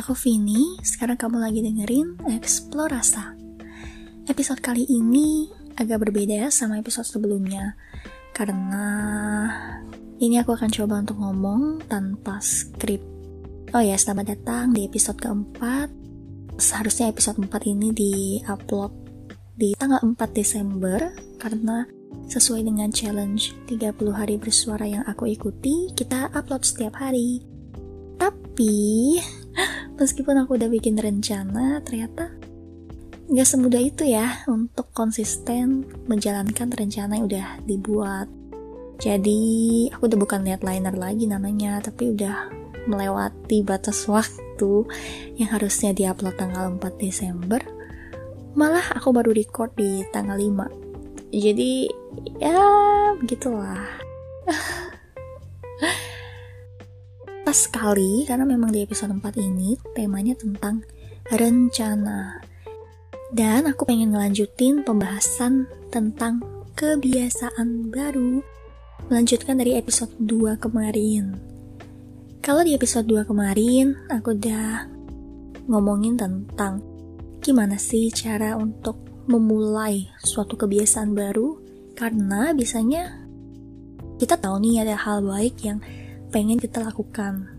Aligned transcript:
aku 0.00 0.16
Vini, 0.16 0.80
sekarang 0.80 1.20
kamu 1.20 1.44
lagi 1.44 1.60
dengerin 1.60 2.16
Eksplorasa. 2.32 3.36
Episode 4.24 4.64
kali 4.64 4.88
ini 4.88 5.52
agak 5.76 6.08
berbeda 6.08 6.48
sama 6.48 6.80
episode 6.80 7.04
sebelumnya, 7.04 7.76
karena 8.32 8.88
ini 10.16 10.40
aku 10.40 10.56
akan 10.56 10.72
coba 10.72 11.04
untuk 11.04 11.20
ngomong 11.20 11.84
tanpa 11.84 12.40
skrip. 12.40 13.04
Oh 13.76 13.84
ya, 13.84 13.92
selamat 14.00 14.40
datang 14.40 14.72
di 14.72 14.88
episode 14.88 15.20
keempat. 15.20 15.92
Seharusnya 16.56 17.12
episode 17.12 17.36
4 17.36 17.52
ini 17.68 17.92
di-upload 17.92 18.96
di 19.52 19.76
tanggal 19.76 20.00
4 20.00 20.16
Desember, 20.32 21.12
karena 21.36 21.84
sesuai 22.24 22.64
dengan 22.64 22.88
challenge 22.88 23.52
30 23.68 24.16
hari 24.16 24.40
bersuara 24.40 24.88
yang 24.88 25.04
aku 25.04 25.28
ikuti, 25.28 25.92
kita 25.92 26.32
upload 26.32 26.64
setiap 26.64 26.96
hari. 26.96 27.44
Tapi, 28.16 29.16
meskipun 30.00 30.40
aku 30.40 30.56
udah 30.56 30.72
bikin 30.72 30.96
rencana, 30.96 31.84
ternyata 31.84 32.32
nggak 33.30 33.46
semudah 33.46 33.78
itu 33.78 34.08
ya 34.08 34.42
untuk 34.50 34.90
konsisten 34.90 35.86
menjalankan 36.08 36.72
rencana 36.72 37.20
yang 37.20 37.28
udah 37.28 37.48
dibuat. 37.68 38.26
Jadi, 39.00 39.88
aku 39.92 40.10
udah 40.10 40.18
bukan 40.20 40.44
lihat 40.44 40.64
liner 40.64 40.92
lagi 40.92 41.24
namanya, 41.28 41.80
tapi 41.80 42.16
udah 42.16 42.50
melewati 42.88 43.60
batas 43.60 44.08
waktu 44.12 44.88
yang 45.36 45.52
harusnya 45.52 45.92
diupload 45.92 46.36
tanggal 46.36 46.72
4 46.74 46.80
Desember. 46.96 47.60
Malah 48.56 48.98
aku 48.98 49.14
baru 49.14 49.30
record 49.30 49.76
di 49.78 50.02
tanggal 50.10 50.36
5. 50.36 51.32
Jadi, 51.32 51.86
ya 52.42 52.58
begitulah. 53.20 53.78
Pas 57.50 57.66
sekali 57.66 58.22
karena 58.30 58.46
memang 58.46 58.70
di 58.70 58.78
episode 58.78 59.10
4 59.10 59.26
ini 59.42 59.74
temanya 59.90 60.38
tentang 60.38 60.86
rencana. 61.34 62.38
Dan 63.34 63.66
aku 63.66 63.90
pengen 63.90 64.14
ngelanjutin 64.14 64.86
pembahasan 64.86 65.66
tentang 65.90 66.46
kebiasaan 66.78 67.90
baru 67.90 68.38
melanjutkan 69.10 69.58
dari 69.58 69.74
episode 69.74 70.14
2 70.22 70.62
kemarin. 70.62 71.42
Kalau 72.38 72.62
di 72.62 72.70
episode 72.78 73.10
2 73.10 73.26
kemarin, 73.26 73.98
aku 74.06 74.30
udah 74.30 74.86
ngomongin 75.66 76.14
tentang 76.14 76.78
gimana 77.42 77.82
sih 77.82 78.14
cara 78.14 78.54
untuk 78.54 79.26
memulai 79.26 80.06
suatu 80.22 80.54
kebiasaan 80.54 81.18
baru 81.18 81.58
karena 81.98 82.54
biasanya 82.54 83.26
kita 84.22 84.38
tahu 84.38 84.62
nih 84.62 84.86
ada 84.86 84.94
hal 84.94 85.26
baik 85.26 85.58
yang 85.66 85.82
pengen 86.30 86.58
kita 86.58 86.82
lakukan 86.82 87.50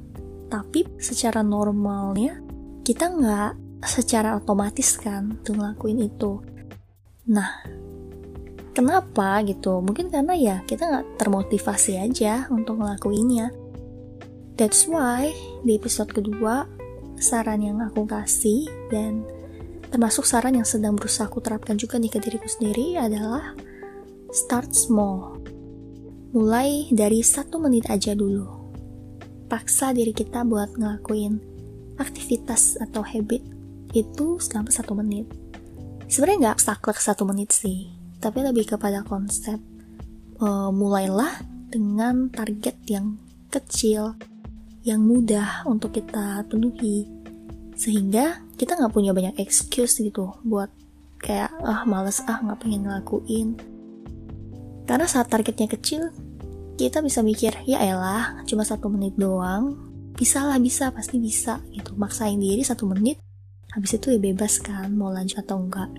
tapi 0.52 0.88
secara 1.00 1.44
normalnya 1.44 2.39
kita 2.83 3.08
nggak 3.11 3.83
secara 3.86 4.36
otomatis 4.39 4.97
kan 5.00 5.39
tuh 5.45 5.55
ngelakuin 5.55 6.08
itu 6.08 6.41
nah 7.30 7.61
Kenapa 8.72 9.44
gitu? 9.44 9.83
Mungkin 9.83 10.08
karena 10.08 10.31
ya 10.31 10.58
kita 10.63 10.88
nggak 10.88 11.19
termotivasi 11.19 12.00
aja 12.00 12.47
untuk 12.47 12.80
ngelakuinnya. 12.80 13.52
That's 14.55 14.88
why 14.88 15.35
di 15.67 15.75
episode 15.75 16.16
kedua 16.16 16.63
saran 17.19 17.67
yang 17.67 17.83
aku 17.83 18.08
kasih 18.08 18.72
dan 18.88 19.28
termasuk 19.91 20.23
saran 20.23 20.56
yang 20.56 20.63
sedang 20.63 20.95
berusaha 20.95 21.28
aku 21.28 21.44
terapkan 21.44 21.75
juga 21.75 22.00
nih 22.00 22.16
ke 22.16 22.19
diriku 22.23 22.47
sendiri 22.47 22.95
adalah 22.95 23.52
start 24.31 24.72
small. 24.72 25.44
Mulai 26.31 26.95
dari 26.95 27.19
satu 27.28 27.59
menit 27.59 27.91
aja 27.91 28.16
dulu. 28.16 28.61
Paksa 29.52 29.91
diri 29.91 30.16
kita 30.16 30.47
buat 30.47 30.80
ngelakuin 30.80 31.35
aktivitas 31.99 32.80
atau 32.80 33.03
habit 33.03 33.44
itu 33.91 34.39
selama 34.39 34.72
satu 34.72 34.95
menit. 34.95 35.28
Sebenarnya 36.07 36.56
nggak 36.56 36.63
saklek 36.63 37.03
satu 37.03 37.28
menit 37.28 37.51
sih, 37.51 37.91
tapi 38.23 38.47
lebih 38.47 38.72
kepada 38.72 39.03
konsep 39.03 39.59
uh, 40.40 40.72
mulailah 40.72 41.44
dengan 41.67 42.31
target 42.31 42.79
yang 42.88 43.19
kecil, 43.51 44.16
yang 44.88 45.03
mudah 45.03 45.67
untuk 45.67 46.00
kita 46.00 46.47
penuhi, 46.47 47.11
sehingga 47.75 48.40
kita 48.56 48.79
nggak 48.79 48.95
punya 48.95 49.11
banyak 49.11 49.35
excuse 49.35 50.00
gitu 50.00 50.31
buat 50.47 50.72
kayak 51.19 51.51
ah 51.59 51.84
males 51.84 52.23
ah 52.23 52.40
nggak 52.40 52.59
pengen 52.63 52.88
ngelakuin. 52.88 53.59
Karena 54.88 55.07
saat 55.11 55.28
targetnya 55.28 55.67
kecil, 55.67 56.07
kita 56.90 57.03
bisa 57.06 57.22
mikir 57.22 57.53
ya 57.69 57.78
elah 57.84 58.42
cuma 58.50 58.66
satu 58.66 58.90
menit 58.90 59.14
doang, 59.19 59.78
bisa 60.18 60.42
lah 60.42 60.58
bisa 60.58 60.90
pasti 60.90 61.22
bisa 61.22 61.62
gitu, 61.69 61.94
maksain 62.00 62.42
diri 62.42 62.66
satu 62.66 62.90
menit, 62.90 63.22
habis 63.75 63.94
itu 63.94 64.16
ya 64.16 64.19
bebas 64.22 64.58
kan 64.58 64.90
mau 64.94 65.14
lanjut 65.14 65.41
atau 65.46 65.62
enggak. 65.62 65.90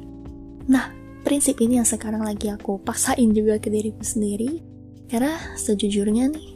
Nah, 0.66 0.90
prinsip 1.22 1.58
ini 1.62 1.78
yang 1.78 1.86
sekarang 1.86 2.26
lagi 2.26 2.50
aku 2.50 2.82
paksain 2.82 3.30
juga 3.30 3.62
ke 3.62 3.70
diriku 3.70 4.02
sendiri 4.02 4.58
karena 5.06 5.38
sejujurnya 5.54 6.34
nih 6.34 6.48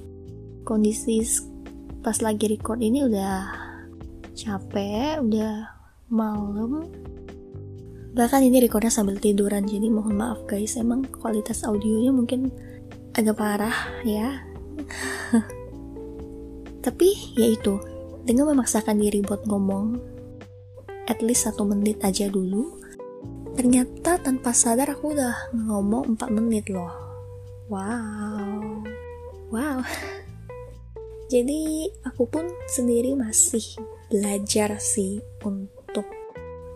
kondisi 0.66 1.22
pas 2.02 2.18
lagi 2.18 2.50
record 2.50 2.82
ini 2.82 3.06
udah 3.06 3.46
capek 4.34 5.22
udah 5.22 5.70
malam 6.10 6.86
bahkan 8.16 8.42
ini 8.42 8.64
recordnya 8.64 8.90
sambil 8.90 9.20
tiduran 9.20 9.68
jadi 9.68 9.86
mohon 9.92 10.18
maaf 10.18 10.40
guys 10.48 10.74
emang 10.80 11.04
kualitas 11.20 11.62
audionya 11.62 12.10
mungkin 12.10 12.50
agak 13.16 13.36
parah 13.40 13.76
ya 14.04 14.44
tapi 16.84 17.16
ya 17.34 17.48
itu 17.48 17.80
dengan 18.28 18.52
memaksakan 18.52 19.00
diri 19.00 19.24
buat 19.24 19.42
ngomong 19.48 19.98
at 21.08 21.18
least 21.24 21.48
satu 21.48 21.64
menit 21.64 21.98
aja 22.04 22.28
dulu 22.28 22.76
Ternyata 23.56 24.20
tanpa 24.20 24.52
sadar 24.52 24.92
aku 24.92 25.16
udah 25.16 25.48
ngomong 25.56 26.12
4 26.20 26.28
menit 26.28 26.68
loh. 26.68 26.92
Wow. 27.72 28.84
Wow. 29.48 29.80
Jadi 31.32 31.88
aku 32.04 32.28
pun 32.28 32.44
sendiri 32.68 33.16
masih 33.16 33.64
belajar 34.12 34.76
sih 34.76 35.24
untuk 35.40 36.04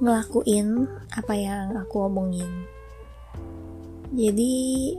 ngelakuin 0.01 0.89
apa 1.13 1.37
yang 1.37 1.77
aku 1.77 2.09
omongin. 2.09 2.49
Jadi 4.17 4.97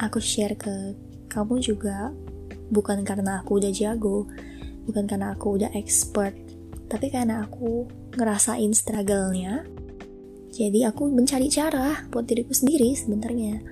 aku 0.00 0.18
share 0.22 0.54
ke 0.58 0.94
kamu 1.28 1.60
juga 1.60 2.10
bukan 2.72 3.04
karena 3.04 3.42
aku 3.44 3.60
udah 3.60 3.72
jago, 3.72 4.28
bukan 4.88 5.04
karena 5.04 5.36
aku 5.36 5.60
udah 5.60 5.70
expert, 5.76 6.34
tapi 6.88 7.12
karena 7.12 7.44
aku 7.44 7.88
ngerasain 8.16 8.72
struggle-nya 8.72 9.64
jadi 10.58 10.90
aku 10.90 11.12
mencari 11.12 11.46
cara 11.52 12.08
buat 12.10 12.26
diriku 12.26 12.50
sendiri 12.50 12.90
sebenarnya. 12.96 13.62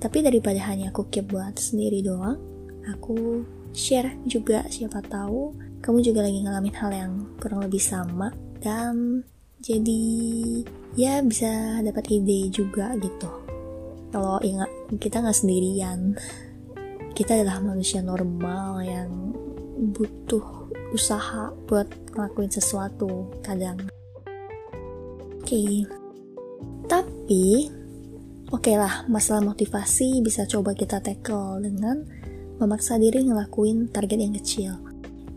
Tapi 0.00 0.24
daripada 0.24 0.56
hanya 0.72 0.88
aku 0.88 1.10
keep 1.12 1.28
buat 1.28 1.60
sendiri 1.60 2.00
doang, 2.00 2.40
aku 2.88 3.44
share 3.76 4.16
juga 4.24 4.64
siapa 4.72 5.04
tahu 5.04 5.52
kamu 5.84 6.00
juga 6.00 6.24
lagi 6.24 6.40
ngalamin 6.40 6.76
hal 6.80 6.90
yang 6.96 7.12
kurang 7.36 7.60
lebih 7.66 7.82
sama 7.82 8.32
dan 8.64 9.20
jadi 9.60 10.00
ya 10.96 11.20
bisa 11.20 11.84
dapat 11.84 12.08
ide 12.08 12.48
juga 12.48 12.96
gitu. 12.96 13.43
Kalau 14.14 14.38
ingat 14.46 14.70
kita 15.02 15.26
nggak 15.26 15.34
sendirian, 15.34 16.14
kita 17.18 17.34
adalah 17.34 17.58
manusia 17.58 17.98
normal 17.98 18.78
yang 18.86 19.34
butuh 19.90 20.70
usaha 20.94 21.50
buat 21.66 21.90
ngelakuin 22.14 22.54
sesuatu 22.54 23.26
kadang. 23.42 23.90
Oke, 25.42 25.42
okay. 25.42 25.74
Tapi, 26.86 27.66
oke 28.54 28.70
okay 28.70 28.78
lah, 28.78 29.02
masalah 29.10 29.42
motivasi 29.42 30.22
bisa 30.22 30.46
coba 30.46 30.78
kita 30.78 31.02
tackle 31.02 31.66
dengan 31.66 32.06
memaksa 32.62 32.94
diri 33.02 33.26
ngelakuin 33.26 33.90
target 33.90 34.18
yang 34.22 34.34
kecil. 34.38 34.72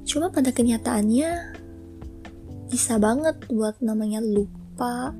Cuma 0.06 0.30
pada 0.30 0.54
kenyataannya, 0.54 1.58
bisa 2.70 3.02
banget 3.02 3.42
buat 3.50 3.82
namanya 3.82 4.22
lupa, 4.22 5.18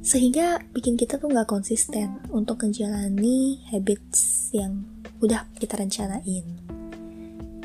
sehingga 0.00 0.60
bikin 0.72 0.96
kita 0.96 1.20
tuh 1.20 1.28
nggak 1.28 1.48
konsisten 1.48 2.24
untuk 2.32 2.64
menjalani 2.64 3.60
habits 3.68 4.48
yang 4.56 4.84
udah 5.20 5.44
kita 5.60 5.76
rencanain. 5.76 6.46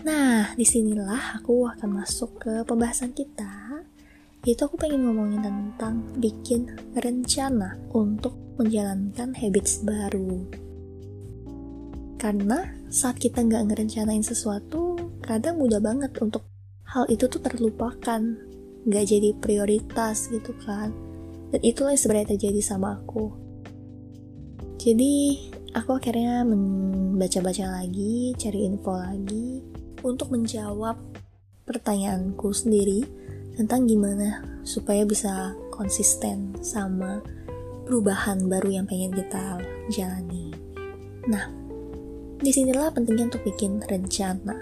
Nah, 0.05 0.53
di 0.53 0.67
sinilah 0.67 1.41
aku 1.41 1.65
akan 1.65 2.03
masuk 2.03 2.37
ke 2.37 2.53
pembahasan 2.67 3.15
kita 3.15 3.65
itu 4.45 4.61
aku 4.61 4.77
pengen 4.77 5.09
ngomongin 5.09 5.41
tentang 5.41 6.05
bikin 6.21 6.69
rencana 6.93 7.81
untuk 7.89 8.37
menjalankan 8.61 9.33
habits 9.33 9.81
baru. 9.81 10.45
Karena 12.21 12.69
saat 12.93 13.17
kita 13.17 13.41
nggak 13.41 13.73
ngerencanain 13.73 14.21
sesuatu, 14.21 14.95
kadang 15.25 15.57
mudah 15.57 15.81
banget 15.81 16.13
untuk 16.21 16.45
hal 16.85 17.09
itu 17.09 17.25
tuh 17.25 17.41
terlupakan, 17.41 18.21
nggak 18.85 19.05
jadi 19.09 19.33
prioritas 19.41 20.29
gitu 20.29 20.53
kan. 20.61 21.04
Dan 21.55 21.63
itulah 21.63 21.95
yang 21.95 22.03
sebenarnya 22.03 22.35
terjadi 22.35 22.59
sama 22.59 22.99
aku. 22.99 23.31
Jadi 24.75 25.39
aku 25.71 25.95
akhirnya 25.95 26.43
membaca-baca 26.43 27.79
lagi, 27.79 28.35
cari 28.35 28.67
info 28.67 28.91
lagi 28.91 29.63
untuk 30.03 30.35
menjawab 30.35 30.99
pertanyaanku 31.63 32.51
sendiri 32.51 33.07
tentang 33.55 33.87
gimana 33.87 34.43
supaya 34.67 35.07
bisa 35.07 35.55
konsisten 35.71 36.59
sama 36.59 37.23
perubahan 37.87 38.51
baru 38.51 38.83
yang 38.83 38.85
pengen 38.91 39.15
kita 39.15 39.55
jalani. 39.95 40.51
Nah, 41.31 41.47
di 42.35 42.51
sinilah 42.51 42.91
pentingnya 42.91 43.31
untuk 43.31 43.47
bikin 43.47 43.79
rencana. 43.87 44.59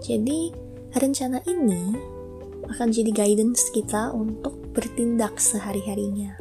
Jadi, 0.00 0.56
rencana 0.96 1.44
ini 1.44 1.92
akan 2.64 2.88
jadi 2.88 3.12
guidance 3.12 3.68
kita 3.76 4.08
untuk 4.16 4.59
bertindak 4.70 5.38
sehari-harinya. 5.42 6.38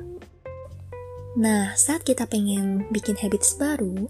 Nah, 1.40 1.78
saat 1.78 2.02
kita 2.04 2.26
pengen 2.26 2.90
bikin 2.90 3.14
habits 3.18 3.54
baru, 3.56 4.10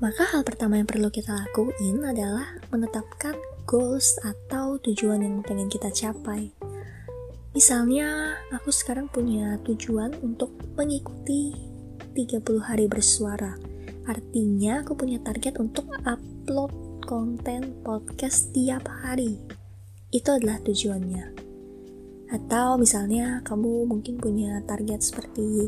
maka 0.00 0.24
hal 0.32 0.44
pertama 0.44 0.80
yang 0.80 0.88
perlu 0.88 1.12
kita 1.12 1.32
lakuin 1.32 2.04
adalah 2.04 2.56
menetapkan 2.72 3.36
goals 3.68 4.16
atau 4.24 4.80
tujuan 4.80 5.20
yang 5.20 5.44
pengen 5.44 5.68
kita 5.68 5.92
capai. 5.92 6.52
Misalnya, 7.50 8.38
aku 8.54 8.70
sekarang 8.70 9.10
punya 9.10 9.58
tujuan 9.66 10.14
untuk 10.22 10.54
mengikuti 10.78 11.50
30 12.14 12.62
hari 12.62 12.86
bersuara. 12.86 13.58
Artinya, 14.06 14.86
aku 14.86 14.94
punya 14.94 15.18
target 15.18 15.58
untuk 15.58 15.90
upload 16.06 16.72
konten 17.02 17.82
podcast 17.82 18.54
tiap 18.54 18.86
hari. 18.86 19.34
Itu 20.14 20.38
adalah 20.38 20.62
tujuannya. 20.62 21.49
Atau 22.30 22.78
misalnya, 22.78 23.42
kamu 23.42 23.90
mungkin 23.90 24.22
punya 24.22 24.62
target 24.62 25.02
seperti 25.02 25.66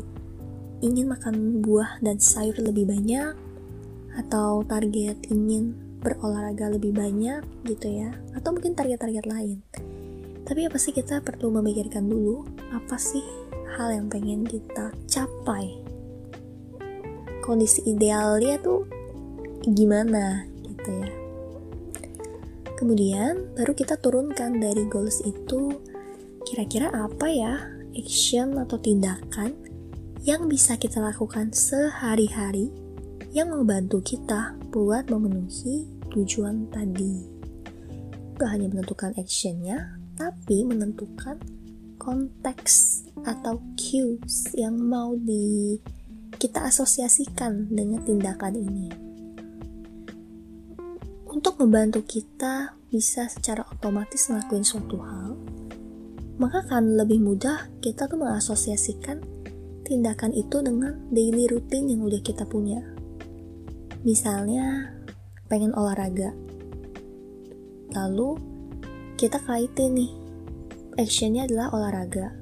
ingin 0.79 1.11
makan 1.11 1.59
buah 1.63 1.99
dan 1.99 2.19
sayur 2.19 2.55
lebih 2.59 2.87
banyak, 2.87 3.35
atau 4.15 4.63
target 4.63 5.19
ingin 5.27 5.75
berolahraga 6.03 6.71
lebih 6.71 6.91
banyak 6.95 7.43
gitu 7.63 7.87
ya, 7.87 8.11
atau 8.35 8.51
mungkin 8.55 8.75
target-target 8.75 9.25
lain. 9.27 9.59
Tapi 10.43 10.67
apa 10.67 10.75
sih 10.75 10.91
kita 10.91 11.23
perlu 11.23 11.55
memikirkan 11.55 12.03
dulu 12.03 12.43
apa 12.75 12.99
sih 12.99 13.23
hal 13.79 13.95
yang 13.95 14.07
pengen 14.11 14.43
kita 14.43 14.91
capai? 15.07 15.79
Kondisi 17.39 17.83
idealnya 17.87 18.59
tuh 18.59 18.83
gimana 19.63 20.43
gitu 20.67 20.91
ya. 20.99 21.11
Kemudian 22.75 23.55
baru 23.55 23.71
kita 23.71 23.95
turunkan 23.95 24.59
dari 24.59 24.83
goals 24.91 25.23
itu 25.23 25.79
kira-kira 26.43 26.91
apa 26.91 27.27
ya 27.31 27.53
action 27.95 28.57
atau 28.59 28.77
tindakan 28.79 29.55
yang 30.23 30.47
bisa 30.47 30.79
kita 30.79 31.03
lakukan 31.03 31.51
sehari-hari 31.51 32.71
yang 33.35 33.51
membantu 33.51 33.99
kita 33.99 34.55
buat 34.71 35.09
memenuhi 35.09 35.89
tujuan 36.13 36.69
tadi. 36.69 37.25
Gak 38.37 38.49
hanya 38.49 38.69
menentukan 38.69 39.11
actionnya, 39.17 39.97
tapi 40.15 40.63
menentukan 40.63 41.41
konteks 41.97 43.05
atau 43.25 43.57
cues 43.75 44.53
yang 44.53 44.77
mau 44.77 45.17
di 45.17 45.77
kita 46.37 46.67
asosiasikan 46.67 47.71
dengan 47.71 48.03
tindakan 48.03 48.53
ini. 48.57 48.87
Untuk 51.29 51.57
membantu 51.59 52.05
kita 52.05 52.77
bisa 52.93 53.25
secara 53.25 53.65
otomatis 53.73 54.29
melakukan 54.29 54.61
suatu 54.61 55.01
hal, 55.01 55.33
maka 56.41 56.65
akan 56.65 56.97
lebih 56.97 57.21
mudah 57.21 57.69
kita 57.83 58.09
tuh 58.09 58.17
mengasosiasikan 58.17 59.21
tindakan 59.83 60.31
itu 60.33 60.63
dengan 60.63 60.97
daily 61.11 61.45
routine 61.49 61.93
yang 61.93 62.01
udah 62.07 62.21
kita 62.23 62.47
punya. 62.47 62.81
Misalnya, 64.03 64.91
pengen 65.47 65.75
olahraga. 65.75 66.33
Lalu, 67.93 68.35
kita 69.23 69.39
kaitin 69.45 69.95
nih 69.95 70.11
actionnya 70.97 71.49
adalah 71.49 71.73
olahraga 71.73 72.35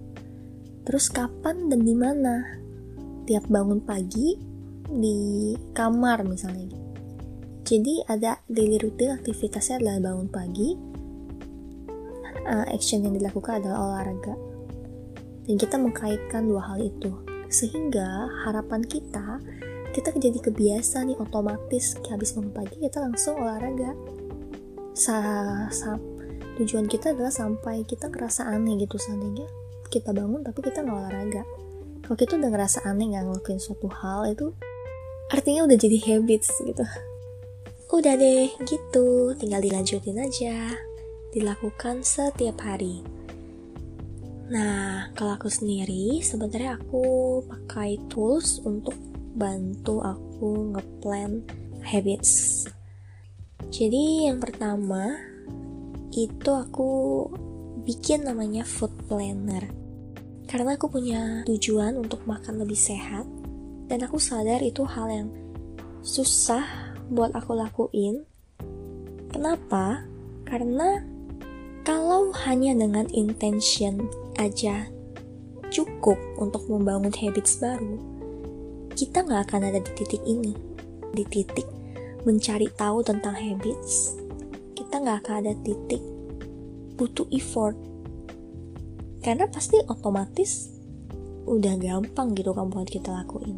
terus 0.83 1.07
kapan 1.13 1.69
dan 1.69 1.85
di 1.85 1.95
mana 1.95 2.57
tiap 3.29 3.47
bangun 3.47 3.79
pagi 3.79 4.35
di 4.91 5.53
kamar 5.71 6.25
misalnya 6.27 6.67
jadi 7.63 8.03
ada 8.09 8.41
daily 8.51 8.81
routine 8.81 9.15
aktivitasnya 9.15 9.79
adalah 9.79 10.11
bangun 10.11 10.27
pagi 10.27 10.69
uh, 12.51 12.67
action 12.67 13.07
yang 13.07 13.15
dilakukan 13.15 13.63
adalah 13.63 13.79
olahraga. 13.95 14.35
Dan 15.47 15.55
kita 15.57 15.79
mengkaitkan 15.79 16.45
dua 16.45 16.61
hal 16.67 16.83
itu. 16.83 17.15
Sehingga 17.47 18.27
harapan 18.45 18.83
kita 18.83 19.39
kita 19.91 20.15
jadi 20.15 20.39
kebiasaan 20.39 21.11
nih 21.11 21.19
otomatis 21.19 21.99
habis 22.07 22.31
bangun 22.31 22.55
pagi 22.55 22.79
kita 22.79 23.03
langsung 23.03 23.35
olahraga. 23.39 23.91
Sa, 24.95 25.17
sa 25.71 25.99
tujuan 26.59 26.87
kita 26.87 27.15
adalah 27.15 27.31
sampai 27.31 27.83
kita 27.87 28.11
ngerasa 28.11 28.47
aneh 28.47 28.75
gitu 28.79 28.99
seandainya 28.99 29.47
kita 29.91 30.15
bangun 30.15 30.43
tapi 30.43 30.59
kita 30.63 30.83
nggak 30.83 30.95
olahraga. 30.95 31.43
Kalau 32.07 32.15
kita 32.15 32.39
udah 32.39 32.49
ngerasa 32.51 32.87
aneh 32.87 33.11
nggak 33.11 33.23
ngelakuin 33.27 33.59
suatu 33.59 33.87
hal 33.91 34.31
itu 34.31 34.55
artinya 35.31 35.67
udah 35.67 35.77
jadi 35.79 35.97
habits 36.07 36.55
gitu. 36.63 36.83
Udah 37.91 38.15
deh 38.15 38.47
gitu. 38.63 39.35
Tinggal 39.35 39.59
dilanjutin 39.59 40.23
aja 40.23 40.90
dilakukan 41.31 42.03
setiap 42.03 42.59
hari. 42.63 43.03
Nah 44.51 45.07
kalau 45.15 45.39
aku 45.39 45.47
sendiri 45.47 46.19
sebenarnya 46.19 46.75
aku 46.75 47.39
pakai 47.47 47.95
tools 48.11 48.59
untuk 48.67 48.95
bantu 49.35 50.03
aku 50.03 50.75
ngeplan 50.75 51.43
habits. 51.87 52.67
Jadi 53.71 54.27
yang 54.27 54.43
pertama 54.43 55.15
itu 56.11 56.51
aku 56.51 56.91
bikin 57.87 58.27
namanya 58.27 58.67
food 58.67 58.91
planner. 59.07 59.63
Karena 60.51 60.75
aku 60.75 60.91
punya 60.91 61.47
tujuan 61.47 61.95
untuk 61.95 62.27
makan 62.27 62.59
lebih 62.59 62.75
sehat 62.75 63.23
dan 63.87 64.03
aku 64.03 64.19
sadar 64.19 64.59
itu 64.59 64.83
hal 64.83 65.07
yang 65.07 65.29
susah 66.03 66.67
buat 67.07 67.31
aku 67.31 67.55
lakuin. 67.55 68.27
Kenapa? 69.31 70.11
karena 70.51 70.99
kalau 71.81 72.29
hanya 72.45 72.77
dengan 72.77 73.09
intention 73.13 74.05
aja 74.37 74.89
cukup 75.71 76.19
untuk 76.37 76.67
membangun 76.67 77.13
habits 77.15 77.57
baru 77.57 78.11
kita 79.01 79.23
nggak 79.23 79.49
akan 79.49 79.61
ada 79.71 79.79
di 79.79 79.91
titik 79.97 80.21
ini. 80.27 80.53
Di 81.11 81.23
titik 81.27 81.67
mencari 82.21 82.69
tahu 82.77 83.01
tentang 83.01 83.33
habits 83.33 84.13
kita 84.77 85.01
nggak 85.01 85.25
akan 85.25 85.35
ada 85.41 85.53
titik 85.63 86.03
butuh 86.99 87.25
effort. 87.33 87.73
Karena 89.25 89.49
pasti 89.49 89.79
otomatis 89.87 90.69
udah 91.49 91.81
gampang 91.81 92.37
gitu 92.37 92.53
kan 92.53 92.69
buat 92.69 92.89
kita 92.89 93.09
lakuin. 93.09 93.57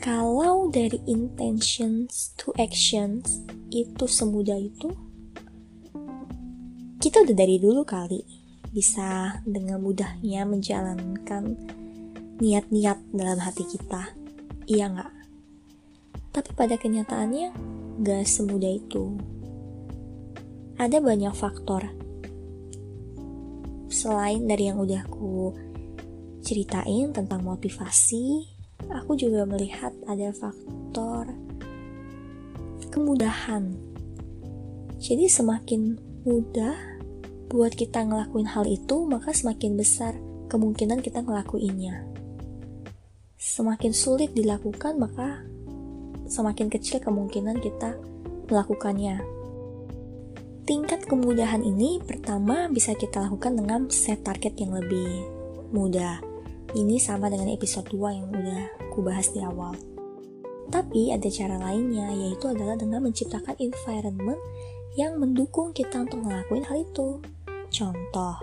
Kalau 0.00 0.70
dari 0.70 1.02
intentions 1.10 2.30
to 2.38 2.54
actions 2.56 3.42
itu 3.74 4.06
semudah 4.06 4.56
itu 4.56 4.88
kita 7.16 7.32
udah 7.32 7.40
dari 7.48 7.56
dulu 7.56 7.80
kali 7.80 8.20
bisa 8.76 9.40
dengan 9.48 9.80
mudahnya 9.80 10.44
menjalankan 10.44 11.56
niat-niat 12.44 13.08
dalam 13.08 13.40
hati 13.40 13.64
kita 13.64 14.12
iya 14.68 14.92
nggak 14.92 15.08
tapi 16.36 16.52
pada 16.52 16.76
kenyataannya 16.76 17.56
gak 18.04 18.28
semudah 18.28 18.68
itu. 18.68 19.16
Ada 20.76 21.00
banyak 21.00 21.32
faktor. 21.32 21.88
Selain 23.88 24.44
dari 24.44 24.68
yang 24.68 24.76
udah 24.76 25.08
aku 25.08 25.56
ceritain 26.44 27.16
tentang 27.16 27.40
motivasi, 27.40 28.44
aku 28.92 29.16
juga 29.16 29.48
melihat 29.48 29.96
ada 30.04 30.36
faktor 30.36 31.32
kemudahan. 32.92 33.72
Jadi 35.00 35.32
semakin 35.32 35.96
mudah 36.28 36.95
buat 37.46 37.74
kita 37.74 38.02
ngelakuin 38.02 38.50
hal 38.50 38.66
itu, 38.66 39.06
maka 39.06 39.30
semakin 39.30 39.78
besar 39.78 40.18
kemungkinan 40.50 40.98
kita 41.02 41.22
ngelakuinnya. 41.22 42.06
Semakin 43.38 43.92
sulit 43.94 44.34
dilakukan, 44.34 44.98
maka 44.98 45.46
semakin 46.26 46.66
kecil 46.66 46.98
kemungkinan 46.98 47.62
kita 47.62 47.94
melakukannya. 48.50 49.22
Tingkat 50.66 51.06
kemudahan 51.06 51.62
ini 51.62 52.02
pertama 52.02 52.66
bisa 52.66 52.90
kita 52.98 53.22
lakukan 53.22 53.54
dengan 53.54 53.86
set 53.86 54.26
target 54.26 54.58
yang 54.58 54.74
lebih 54.74 55.22
mudah. 55.70 56.18
Ini 56.74 56.98
sama 56.98 57.30
dengan 57.30 57.46
episode 57.54 57.86
2 57.94 58.18
yang 58.18 58.26
udah 58.26 58.90
aku 58.90 59.06
bahas 59.06 59.30
di 59.30 59.38
awal. 59.46 59.78
Tapi 60.66 61.14
ada 61.14 61.30
cara 61.30 61.62
lainnya, 61.62 62.10
yaitu 62.10 62.50
adalah 62.50 62.74
dengan 62.74 63.06
menciptakan 63.06 63.54
environment 63.62 64.42
yang 64.98 65.14
mendukung 65.22 65.70
kita 65.70 66.02
untuk 66.02 66.26
ngelakuin 66.26 66.66
hal 66.66 66.82
itu. 66.82 67.22
Contoh, 67.72 68.36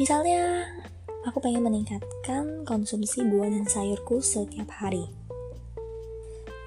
misalnya 0.00 0.66
aku 1.22 1.38
pengen 1.38 1.68
meningkatkan 1.68 2.66
konsumsi 2.66 3.22
buah 3.22 3.50
dan 3.50 3.66
sayurku 3.68 4.18
setiap 4.18 4.68
hari. 4.82 5.06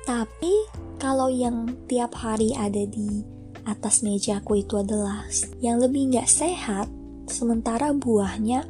Tapi 0.05 0.53
kalau 1.01 1.27
yang 1.33 1.73
tiap 1.89 2.13
hari 2.13 2.53
ada 2.53 2.85
di 2.85 3.25
atas 3.65 4.05
meja 4.05 4.37
aku 4.39 4.61
itu 4.61 4.77
adalah 4.77 5.25
yang 5.57 5.81
lebih 5.81 6.13
nggak 6.13 6.29
sehat, 6.29 6.85
sementara 7.25 7.89
buahnya 7.91 8.61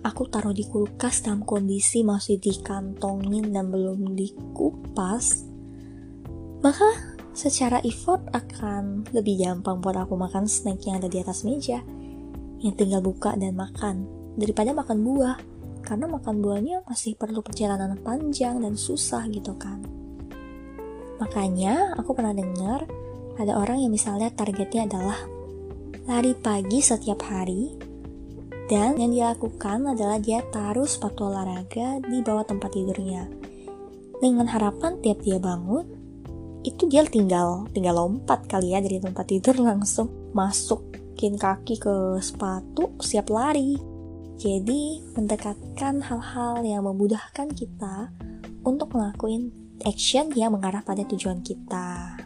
aku 0.00 0.24
taruh 0.32 0.56
di 0.56 0.64
kulkas 0.64 1.20
dalam 1.26 1.44
kondisi 1.44 2.00
masih 2.00 2.40
dikantongin 2.40 3.52
dan 3.52 3.68
belum 3.68 4.16
dikupas, 4.16 5.44
maka 6.64 7.15
secara 7.36 7.84
effort 7.84 8.24
akan 8.32 9.04
lebih 9.12 9.44
gampang 9.44 9.84
buat 9.84 10.08
aku 10.08 10.16
makan 10.16 10.48
snack 10.48 10.88
yang 10.88 11.04
ada 11.04 11.12
di 11.12 11.20
atas 11.20 11.44
meja, 11.44 11.84
yang 12.64 12.72
tinggal 12.72 13.04
buka 13.04 13.36
dan 13.36 13.52
makan, 13.52 14.08
daripada 14.40 14.72
makan 14.72 15.04
buah, 15.04 15.36
karena 15.84 16.08
makan 16.08 16.40
buahnya 16.40 16.88
masih 16.88 17.12
perlu 17.14 17.44
perjalanan 17.44 18.00
panjang 18.00 18.64
dan 18.64 18.72
susah 18.72 19.28
gitu 19.28 19.52
kan. 19.60 19.84
Makanya 21.20 21.92
aku 22.00 22.16
pernah 22.16 22.32
dengar 22.32 22.88
ada 23.36 23.52
orang 23.60 23.84
yang 23.84 23.92
misalnya 23.92 24.32
targetnya 24.32 24.88
adalah 24.88 25.20
lari 26.08 26.32
pagi 26.32 26.80
setiap 26.80 27.20
hari. 27.28 27.76
Dan 28.66 28.98
yang 28.98 29.14
dia 29.14 29.26
lakukan 29.30 29.94
adalah 29.94 30.18
dia 30.18 30.42
taruh 30.50 30.90
sepatu 30.90 31.30
olahraga 31.30 32.02
di 32.02 32.18
bawah 32.18 32.42
tempat 32.42 32.74
tidurnya. 32.74 33.30
Dengan 34.18 34.50
harapan 34.50 34.98
tiap 34.98 35.22
dia 35.22 35.38
bangun 35.38 35.95
itu 36.66 36.90
dia 36.90 37.06
tinggal 37.06 37.70
tinggal 37.70 37.94
lompat 38.02 38.42
kali 38.50 38.74
ya 38.74 38.82
dari 38.82 38.98
tempat 38.98 39.30
tidur 39.30 39.54
langsung 39.62 40.10
masukin 40.34 41.38
kaki 41.38 41.78
ke 41.78 42.18
sepatu 42.18 42.90
siap 42.98 43.30
lari 43.30 43.78
jadi 44.36 45.00
mendekatkan 45.14 46.02
hal-hal 46.02 46.66
yang 46.66 46.82
memudahkan 46.82 47.54
kita 47.54 48.10
untuk 48.66 48.90
ngelakuin 48.92 49.54
action 49.86 50.34
yang 50.34 50.58
mengarah 50.58 50.82
pada 50.82 51.06
tujuan 51.06 51.38
kita 51.40 52.18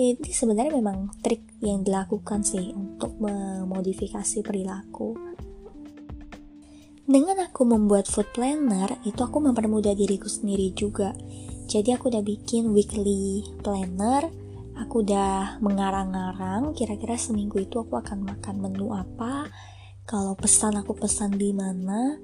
ini 0.00 0.32
sebenarnya 0.32 0.80
memang 0.80 1.12
trik 1.20 1.60
yang 1.60 1.84
dilakukan 1.84 2.40
sih 2.40 2.72
untuk 2.72 3.20
memodifikasi 3.20 4.40
perilaku. 4.40 5.12
Dengan 7.04 7.42
aku 7.44 7.66
membuat 7.66 8.06
food 8.08 8.30
planner, 8.30 9.02
itu 9.02 9.18
aku 9.18 9.42
mempermudah 9.42 9.92
diriku 9.92 10.30
sendiri 10.30 10.72
juga. 10.72 11.12
Jadi 11.70 11.94
aku 11.94 12.10
udah 12.10 12.26
bikin 12.26 12.74
weekly 12.74 13.46
planner, 13.62 14.26
aku 14.74 15.06
udah 15.06 15.62
mengarang-arang 15.62 16.74
kira-kira 16.74 17.14
seminggu 17.14 17.62
itu 17.62 17.78
aku 17.78 17.94
akan 17.94 18.26
makan 18.26 18.58
menu 18.58 18.90
apa, 18.90 19.46
kalau 20.02 20.34
pesan 20.34 20.82
aku 20.82 20.98
pesan 20.98 21.38
di 21.38 21.54
mana, 21.54 22.18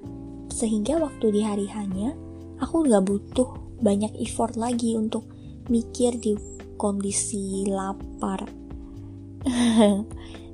sehingga 0.51 0.99
waktu 0.99 1.31
di 1.31 1.41
hari 1.47 1.63
hanya 1.71 2.11
aku 2.59 2.91
nggak 2.91 3.07
butuh 3.07 3.79
banyak 3.79 4.11
effort 4.19 4.59
lagi 4.59 4.99
untuk 4.99 5.23
mikir 5.71 6.19
di 6.19 6.35
kondisi 6.75 7.63
lapar. 7.71 8.43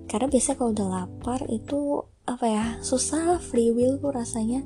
Karena 0.10 0.28
biasa 0.30 0.54
kalau 0.54 0.70
udah 0.70 0.90
lapar 1.02 1.42
itu 1.50 1.98
apa 2.30 2.46
ya 2.46 2.66
susah 2.86 3.42
free 3.42 3.74
will 3.74 3.98
tuh 3.98 4.14
rasanya 4.14 4.62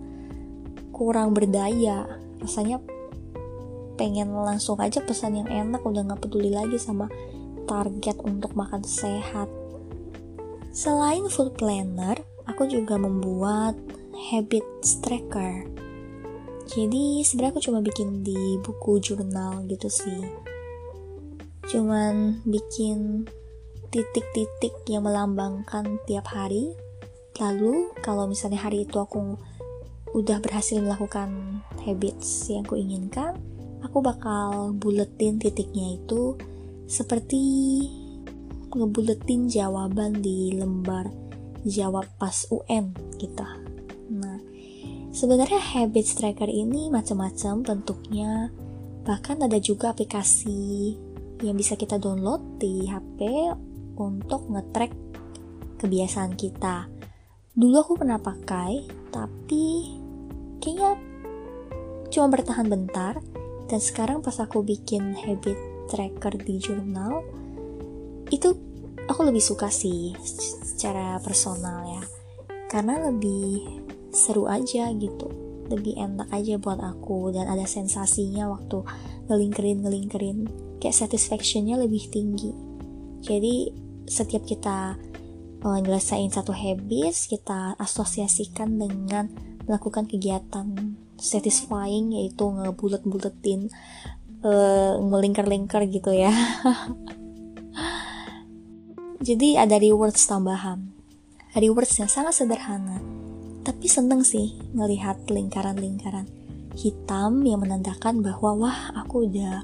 kurang 0.92 1.32
berdaya. 1.32 2.04
Rasanya 2.44 2.84
pengen 3.98 4.32
langsung 4.32 4.78
aja 4.78 5.02
pesan 5.02 5.42
yang 5.44 5.50
enak 5.50 5.82
udah 5.82 6.06
nggak 6.06 6.22
peduli 6.22 6.54
lagi 6.54 6.78
sama 6.78 7.10
target 7.68 8.22
untuk 8.24 8.54
makan 8.54 8.86
sehat. 8.86 9.50
Selain 10.72 11.26
food 11.28 11.58
planner 11.58 12.22
aku 12.46 12.70
juga 12.70 12.96
membuat 12.96 13.76
habit 14.32 14.64
tracker. 15.02 15.68
Jadi 16.68 17.26
sebenarnya 17.26 17.54
aku 17.58 17.64
cuma 17.66 17.80
bikin 17.82 18.22
di 18.22 18.62
buku 18.62 19.02
jurnal 19.02 19.66
gitu 19.66 19.90
sih. 19.90 20.22
Cuman 21.68 22.46
bikin 22.46 23.28
titik-titik 23.90 24.86
yang 24.88 25.08
melambangkan 25.08 26.00
tiap 26.06 26.30
hari. 26.32 26.76
Lalu 27.38 27.94
kalau 28.04 28.30
misalnya 28.30 28.62
hari 28.62 28.86
itu 28.86 28.98
aku 29.00 29.38
udah 30.16 30.40
berhasil 30.40 30.80
melakukan 30.80 31.62
habits 31.84 32.50
yang 32.50 32.66
aku 32.66 32.80
inginkan 32.80 33.38
aku 33.84 33.98
bakal 34.02 34.74
buletin 34.78 35.38
titiknya 35.42 35.98
itu 35.98 36.38
seperti 36.88 37.42
ngebuletin 38.72 39.50
jawaban 39.50 40.22
di 40.22 40.56
lembar 40.56 41.10
jawab 41.68 42.06
pas 42.22 42.48
UN 42.54 42.94
kita 43.18 43.48
nah 44.14 44.40
sebenarnya 45.12 45.60
habits 45.60 46.16
tracker 46.16 46.48
ini 46.48 46.88
macam-macam 46.94 47.66
bentuknya 47.66 48.54
bahkan 49.08 49.40
ada 49.40 49.60
juga 49.60 49.96
aplikasi 49.96 50.96
yang 51.42 51.56
bisa 51.56 51.78
kita 51.78 52.02
download 52.02 52.58
di 52.58 52.90
HP 52.90 53.24
untuk 53.98 54.50
ngetrack 54.50 54.94
kebiasaan 55.78 56.34
kita. 56.34 56.90
Dulu 57.58 57.76
aku 57.78 57.94
pernah 57.98 58.22
pakai, 58.22 58.86
tapi 59.14 59.98
kayaknya 60.62 60.98
cuma 62.10 62.28
bertahan 62.30 62.68
bentar. 62.70 63.22
Dan 63.68 63.80
sekarang 63.84 64.24
pas 64.24 64.40
aku 64.40 64.64
bikin 64.64 65.16
habit 65.16 65.56
tracker 65.92 66.36
di 66.40 66.56
jurnal, 66.60 67.24
itu 68.32 68.56
aku 69.08 69.22
lebih 69.28 69.44
suka 69.44 69.68
sih 69.68 70.16
secara 70.64 71.20
personal 71.20 71.84
ya. 71.88 72.04
Karena 72.72 73.12
lebih 73.12 73.64
seru 74.12 74.48
aja 74.48 74.92
gitu. 74.96 75.28
Lebih 75.68 76.00
enak 76.00 76.32
aja 76.32 76.56
buat 76.56 76.80
aku 76.80 77.36
dan 77.36 77.52
ada 77.52 77.68
sensasinya 77.68 78.48
waktu 78.48 78.88
ngelingkerin 79.28 79.84
ngelingkerin 79.84 80.48
kayak 80.80 80.96
satisfactionnya 80.96 81.76
lebih 81.76 82.08
tinggi 82.08 82.56
jadi 83.22 83.72
setiap 84.08 84.48
kita 84.48 84.96
uh, 85.62 85.80
nyelesain 85.84 86.32
satu 86.32 86.56
habits 86.56 87.28
kita 87.28 87.76
asosiasikan 87.76 88.80
dengan 88.80 89.28
melakukan 89.68 90.08
kegiatan 90.08 90.96
satisfying 91.18 92.14
yaitu 92.14 92.46
ngebulet-buletin 92.48 93.74
uh, 94.46 94.94
ngelingkar-lingkar 95.02 95.86
gitu 95.90 96.14
ya. 96.14 96.32
Jadi 99.28 99.58
ada 99.58 99.76
rewards 99.82 100.24
tambahan. 100.30 100.94
Rewards 101.58 101.98
yang 101.98 102.08
sangat 102.08 102.38
sederhana 102.38 103.02
tapi 103.68 103.92
seneng 103.92 104.24
sih 104.24 104.56
ngelihat 104.72 105.28
lingkaran-lingkaran 105.28 106.24
hitam 106.72 107.44
yang 107.44 107.60
menandakan 107.60 108.24
bahwa 108.24 108.56
wah 108.56 108.80
aku 108.96 109.28
udah 109.28 109.60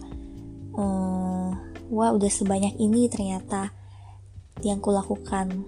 uh, 0.76 1.50
wah 1.88 2.12
udah 2.12 2.28
sebanyak 2.28 2.76
ini 2.84 3.08
ternyata 3.08 3.72
yang 4.60 4.84
kulakukan. 4.84 5.64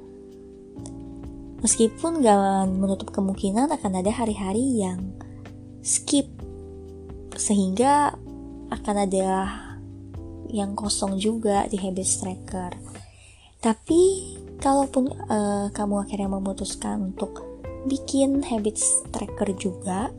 Meskipun 1.63 2.19
gak 2.19 2.67
menutup 2.75 3.15
kemungkinan 3.15 3.71
akan 3.71 4.03
ada 4.03 4.11
hari-hari 4.11 4.83
yang 4.83 5.15
skip. 5.85 6.25
Sehingga 7.37 8.17
akan 8.73 8.95
ada 9.05 9.29
yang 10.49 10.73
kosong 10.73 11.21
juga 11.21 11.69
di 11.69 11.77
habits 11.77 12.17
tracker. 12.17 12.73
Tapi 13.61 14.01
kalaupun 14.57 15.13
uh, 15.29 15.69
kamu 15.69 16.09
akhirnya 16.09 16.29
memutuskan 16.29 17.13
untuk 17.13 17.45
bikin 17.85 18.41
habits 18.41 19.05
tracker 19.13 19.53
juga 19.53 20.09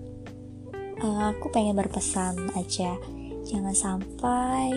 uh, 1.02 1.34
aku 1.34 1.50
pengen 1.50 1.76
berpesan 1.76 2.52
aja. 2.54 2.96
Jangan 3.46 3.74
sampai 3.74 4.70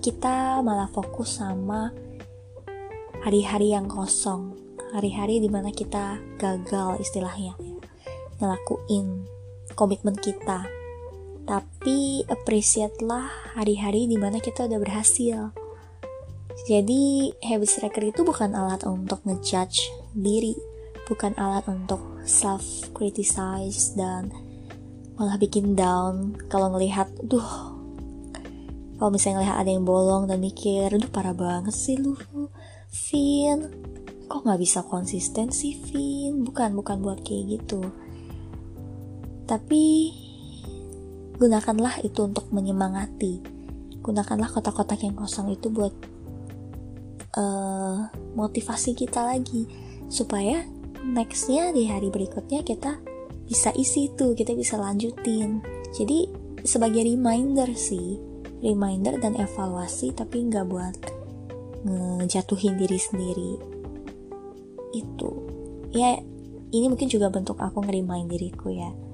kita 0.00 0.62
malah 0.62 0.88
fokus 0.90 1.42
sama 1.42 1.90
hari-hari 3.26 3.74
yang 3.74 3.90
kosong. 3.90 4.56
Hari-hari 4.90 5.38
di 5.38 5.46
mana 5.46 5.70
kita 5.70 6.18
gagal 6.38 6.98
istilahnya. 6.98 7.54
Ngelakuin 8.42 9.39
komitmen 9.78 10.16
kita. 10.18 10.66
Tapi 11.44 12.22
appreciate 12.30 13.02
lah 13.02 13.26
hari-hari 13.58 14.06
di 14.06 14.20
mana 14.20 14.38
kita 14.38 14.70
udah 14.70 14.78
berhasil. 14.78 15.50
Jadi 16.68 17.32
habits 17.42 17.80
tracker 17.80 18.04
itu 18.04 18.22
bukan 18.22 18.52
alat 18.52 18.84
untuk 18.84 19.24
ngejudge 19.24 19.90
diri 20.14 20.54
bukan 21.10 21.34
alat 21.34 21.66
untuk 21.66 21.98
self 22.22 22.62
criticize 22.94 23.98
dan 23.98 24.30
malah 25.18 25.34
bikin 25.34 25.74
down 25.74 26.38
kalau 26.46 26.70
ngelihat 26.70 27.10
duh 27.26 27.74
kalau 28.94 29.10
misalnya 29.10 29.42
ngelihat 29.42 29.58
ada 29.58 29.70
yang 29.74 29.82
bolong 29.82 30.30
dan 30.30 30.38
mikir 30.38 30.86
aduh 30.86 31.10
parah 31.10 31.34
banget 31.34 31.74
sih 31.74 31.98
lu 31.98 32.14
Vin. 32.90 33.70
Kok 34.30 34.46
nggak 34.46 34.60
bisa 34.62 34.86
konsisten 34.86 35.50
sih 35.50 35.74
Vin 35.90 36.46
bukan 36.46 36.78
bukan 36.78 37.02
buat 37.02 37.26
kayak 37.26 37.58
gitu 37.58 37.90
tapi 39.50 40.14
gunakanlah 41.42 41.98
itu 42.06 42.22
untuk 42.22 42.46
menyemangati. 42.54 43.42
Gunakanlah 43.98 44.46
kotak-kotak 44.54 45.02
yang 45.02 45.18
kosong 45.18 45.50
itu 45.50 45.66
buat 45.74 45.90
uh, 47.34 48.06
motivasi 48.38 48.94
kita 48.94 49.26
lagi. 49.26 49.66
Supaya 50.06 50.62
nextnya 51.02 51.74
di 51.74 51.90
hari 51.90 52.14
berikutnya 52.14 52.62
kita 52.62 53.02
bisa 53.50 53.74
isi 53.74 54.14
itu 54.14 54.38
kita 54.38 54.54
bisa 54.54 54.78
lanjutin. 54.78 55.58
Jadi 55.90 56.30
sebagai 56.62 57.02
reminder 57.02 57.74
sih 57.74 58.22
reminder 58.62 59.18
dan 59.18 59.34
evaluasi 59.34 60.14
tapi 60.14 60.46
nggak 60.46 60.66
buat 60.70 60.94
ngejatuhin 61.82 62.78
diri 62.78 62.98
sendiri. 63.02 63.52
Itu. 64.94 65.30
Ya 65.90 66.22
ini 66.70 66.86
mungkin 66.86 67.10
juga 67.10 67.34
bentuk 67.34 67.58
aku 67.58 67.82
ngerimain 67.82 68.30
diriku 68.30 68.70
ya 68.70 69.09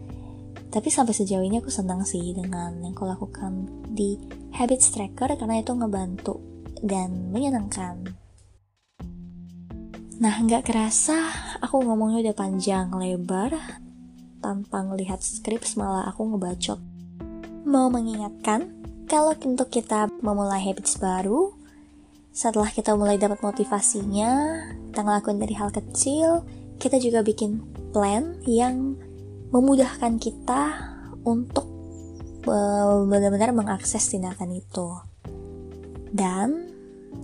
tapi 0.77 0.93
sampai 0.93 1.17
sejauh 1.17 1.41
ini 1.41 1.65
aku 1.65 1.73
senang 1.73 2.05
sih 2.05 2.37
dengan 2.37 2.77
yang 2.85 2.93
aku 2.93 3.09
lakukan 3.09 3.65
di 3.89 4.21
habits 4.53 4.93
tracker 4.93 5.33
karena 5.41 5.65
itu 5.65 5.73
ngebantu 5.73 6.37
dan 6.85 7.33
menyenangkan. 7.33 8.05
Nah 10.21 10.35
nggak 10.45 10.69
kerasa 10.69 11.17
aku 11.65 11.81
ngomongnya 11.81 12.29
udah 12.29 12.37
panjang 12.37 12.93
lebar. 12.93 13.57
Tanpa 14.45 14.85
ngelihat 14.85 15.25
skrip 15.25 15.65
malah 15.81 16.13
aku 16.13 16.29
ngebacot 16.29 16.79
mau 17.67 17.91
mengingatkan 17.91 18.71
kalau 19.11 19.35
untuk 19.43 19.73
kita 19.75 20.07
memulai 20.23 20.63
habits 20.63 21.03
baru 21.03 21.51
setelah 22.31 22.69
kita 22.69 22.93
mulai 22.93 23.17
dapat 23.17 23.41
motivasinya, 23.41 24.61
kita 24.93 25.01
ngelakuin 25.01 25.41
dari 25.41 25.57
hal 25.57 25.73
kecil, 25.73 26.45
kita 26.77 27.01
juga 27.01 27.25
bikin 27.25 27.65
plan 27.97 28.37
yang 28.45 29.01
memudahkan 29.51 30.19
kita 30.19 30.63
untuk 31.23 31.67
uh, 32.47 33.03
benar-benar 33.07 33.55
mengakses 33.55 34.07
tindakan 34.11 34.55
itu. 34.55 34.89
Dan 36.11 36.71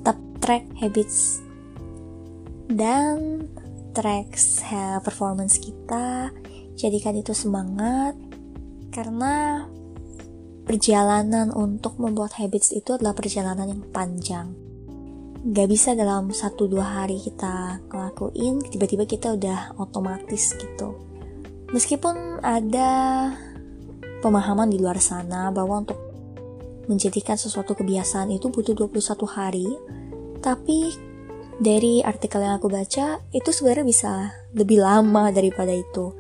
tetap 0.03 0.19
track 0.43 0.65
habits 0.83 1.41
dan 2.67 3.47
track 3.93 4.35
performance 5.05 5.61
kita, 5.61 6.33
jadikan 6.75 7.15
itu 7.17 7.37
semangat 7.37 8.17
karena 8.93 9.67
perjalanan 10.65 11.53
untuk 11.53 12.01
membuat 12.01 12.39
habits 12.39 12.73
itu 12.73 12.97
adalah 12.97 13.13
perjalanan 13.13 13.69
yang 13.69 13.85
panjang. 13.93 14.57
Gak 15.43 15.69
bisa 15.69 15.99
dalam 15.99 16.31
satu 16.31 16.71
dua 16.71 17.03
hari 17.03 17.19
kita 17.19 17.83
ngelakuin 17.91 18.63
tiba-tiba 18.71 19.05
kita 19.11 19.35
udah 19.35 19.75
otomatis 19.75 20.55
gitu 20.55 21.12
meskipun 21.73 22.41
ada 22.45 22.91
pemahaman 24.23 24.71
di 24.71 24.79
luar 24.79 25.03
sana 25.03 25.51
bahwa 25.51 25.83
untuk 25.83 25.99
menjadikan 26.87 27.35
sesuatu 27.35 27.75
kebiasaan 27.75 28.31
itu 28.31 28.53
butuh 28.53 28.77
21 28.77 29.27
hari 29.27 29.69
tapi 30.43 30.93
dari 31.63 32.03
artikel 32.03 32.43
yang 32.43 32.59
aku 32.59 32.67
baca 32.67 33.23
itu 33.31 33.51
sebenarnya 33.55 33.87
bisa 33.87 34.13
lebih 34.57 34.83
lama 34.83 35.31
daripada 35.31 35.71
itu. 35.71 36.11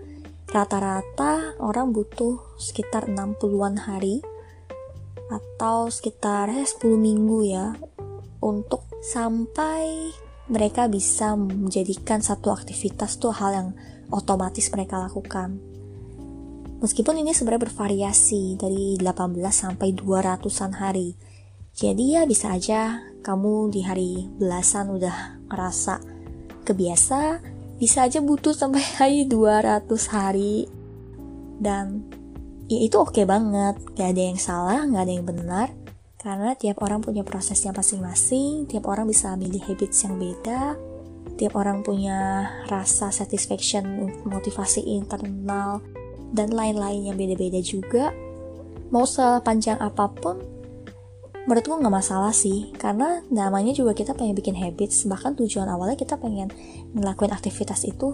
Rata-rata 0.46 1.58
orang 1.58 1.90
butuh 1.90 2.60
sekitar 2.60 3.10
60-an 3.10 3.88
hari 3.88 4.22
atau 5.32 5.88
sekitar 5.88 6.52
10 6.52 6.68
eh, 6.68 6.94
minggu 6.94 7.38
ya 7.48 7.72
untuk 8.44 8.84
sampai 9.00 10.12
mereka 10.52 10.86
bisa 10.86 11.32
menjadikan 11.34 12.20
satu 12.20 12.52
aktivitas 12.52 13.16
tuh 13.16 13.32
hal 13.32 13.50
yang 13.50 13.68
otomatis 14.12 14.68
mereka 14.68 15.00
lakukan. 15.00 15.58
Meskipun 16.82 17.22
ini 17.22 17.30
sebenarnya 17.30 17.70
bervariasi 17.70 18.58
dari 18.58 18.98
18 18.98 19.38
sampai 19.48 19.94
200-an 19.94 20.72
hari. 20.82 21.14
Jadi 21.72 22.18
ya 22.18 22.28
bisa 22.28 22.52
aja 22.52 23.00
kamu 23.22 23.70
di 23.72 23.80
hari 23.86 24.26
belasan 24.36 24.90
udah 24.90 25.46
ngerasa 25.46 26.02
kebiasa, 26.66 27.38
bisa 27.78 28.04
aja 28.04 28.18
butuh 28.18 28.52
sampai 28.52 28.82
hari 28.98 29.30
200 29.30 29.88
hari. 30.10 30.66
Dan 31.62 32.02
ya 32.66 32.78
itu 32.82 32.98
oke 32.98 33.14
okay 33.14 33.24
banget, 33.24 33.78
gak 33.94 34.12
ada 34.12 34.22
yang 34.34 34.40
salah, 34.42 34.82
gak 34.82 35.02
ada 35.06 35.12
yang 35.14 35.26
benar. 35.26 35.68
Karena 36.18 36.54
tiap 36.58 36.82
orang 36.82 37.02
punya 37.02 37.22
prosesnya 37.22 37.70
masing-masing, 37.70 38.66
tiap 38.66 38.90
orang 38.90 39.06
bisa 39.06 39.34
milih 39.38 39.62
habits 39.62 40.02
yang 40.02 40.18
beda, 40.18 40.78
tiap 41.36 41.58
orang 41.58 41.82
punya 41.82 42.48
rasa 42.68 43.10
satisfaction, 43.10 44.10
motivasi 44.26 44.84
internal, 44.84 45.82
dan 46.32 46.52
lain-lain 46.52 47.12
yang 47.12 47.16
beda-beda 47.18 47.60
juga. 47.60 48.14
Mau 48.92 49.08
sepanjang 49.08 49.80
apa 49.80 50.08
pun, 50.12 50.38
menurutku 51.48 51.80
nggak 51.80 51.92
masalah 51.92 52.30
sih, 52.30 52.70
karena 52.76 53.24
namanya 53.32 53.72
juga 53.72 53.96
kita 53.96 54.12
pengen 54.12 54.36
bikin 54.36 54.54
habits, 54.54 55.08
bahkan 55.08 55.32
tujuan 55.34 55.66
awalnya 55.66 55.96
kita 55.96 56.20
pengen 56.20 56.52
ngelakuin 56.92 57.32
aktivitas 57.32 57.88
itu 57.88 58.12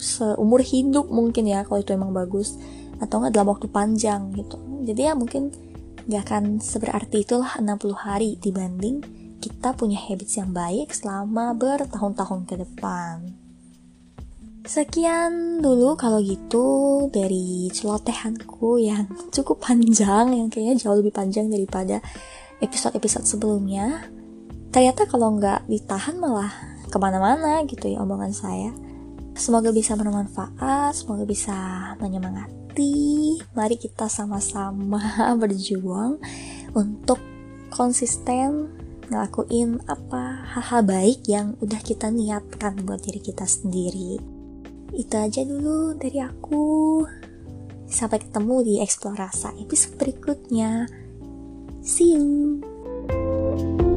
seumur 0.00 0.64
hidup 0.64 1.08
mungkin 1.12 1.48
ya, 1.48 1.64
kalau 1.64 1.80
itu 1.80 1.92
emang 1.92 2.12
bagus, 2.12 2.56
atau 3.00 3.24
nggak 3.24 3.32
dalam 3.32 3.48
waktu 3.52 3.68
panjang 3.72 4.32
gitu. 4.36 4.60
Jadi 4.84 5.00
ya 5.08 5.12
mungkin 5.16 5.52
Gak 6.10 6.26
akan 6.26 6.44
seberarti 6.58 7.22
itulah 7.22 7.60
60 7.60 7.94
hari 7.94 8.34
dibanding 8.40 9.04
kita 9.40 9.72
punya 9.72 9.96
habits 9.96 10.36
yang 10.36 10.52
baik 10.52 10.92
selama 10.92 11.56
bertahun-tahun 11.56 12.44
ke 12.44 12.54
depan. 12.60 13.32
Sekian 14.60 15.64
dulu 15.64 15.96
kalau 15.96 16.20
gitu 16.20 17.08
dari 17.08 17.72
celotehanku 17.72 18.76
yang 18.76 19.08
cukup 19.34 19.64
panjang, 19.64 20.36
yang 20.36 20.52
kayaknya 20.52 20.76
jauh 20.86 21.00
lebih 21.00 21.16
panjang 21.16 21.48
daripada 21.48 22.04
episode-episode 22.60 23.24
sebelumnya. 23.24 24.04
Ternyata 24.70 25.08
kalau 25.08 25.34
nggak 25.40 25.66
ditahan 25.66 26.20
malah 26.20 26.52
ke 26.86 26.98
mana-mana 27.00 27.64
gitu 27.64 27.88
ya 27.88 28.04
omongan 28.04 28.36
saya. 28.36 28.70
Semoga 29.32 29.72
bisa 29.72 29.96
bermanfaat, 29.96 30.92
semoga 30.92 31.24
bisa 31.24 31.56
menyemangati 31.96 33.40
mari 33.56 33.80
kita 33.80 34.12
sama-sama 34.12 35.00
berjuang 35.40 36.20
untuk 36.76 37.16
konsisten 37.72 38.79
ngelakuin 39.10 39.82
apa 39.90 40.46
hal-hal 40.54 40.86
baik 40.86 41.26
yang 41.26 41.58
udah 41.58 41.82
kita 41.82 42.08
niatkan 42.08 42.78
buat 42.86 43.02
diri 43.02 43.18
kita 43.18 43.44
sendiri. 43.44 44.22
Itu 44.94 45.14
aja 45.18 45.42
dulu 45.42 45.98
dari 45.98 46.22
aku. 46.22 47.02
Sampai 47.90 48.22
ketemu 48.22 48.56
di 48.62 48.74
Eksplorasa 48.78 49.50
episode 49.58 49.98
berikutnya. 49.98 50.86
See 51.82 52.14
you. 52.14 53.89